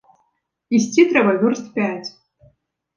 Ісці 0.79 1.07
трэба 1.13 1.31
вёрст 1.45 1.65
пяць. 1.79 2.07